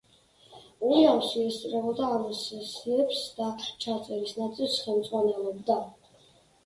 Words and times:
უილიამსი 0.87 1.43
ესწრებოდა 1.49 2.07
ამ 2.15 2.25
სესიებს 2.39 3.21
და 3.41 3.51
ჩაწერის 3.85 4.35
ნაწილს 4.41 4.79
ხელმძღვანელობდა. 4.87 5.77